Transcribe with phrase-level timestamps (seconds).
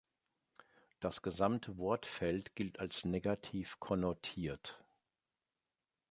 [0.99, 4.83] Das gesamte Wortfeld gilt als negativ konnotiert.